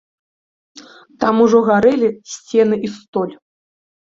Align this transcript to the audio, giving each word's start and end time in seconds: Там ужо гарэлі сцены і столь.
Там 1.23 1.35
ужо 1.45 1.59
гарэлі 1.67 2.09
сцены 2.37 2.75
і 2.89 2.93
столь. 2.97 3.35